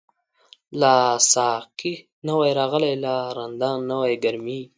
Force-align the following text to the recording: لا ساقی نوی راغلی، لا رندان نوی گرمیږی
لا 0.79 0.95
ساقی 1.31 1.93
نوی 2.27 2.49
راغلی، 2.57 2.93
لا 3.03 3.15
رندان 3.37 3.77
نوی 3.89 4.13
گرمیږی 4.23 4.61